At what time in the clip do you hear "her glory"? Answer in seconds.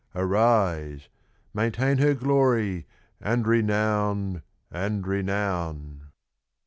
1.99-2.87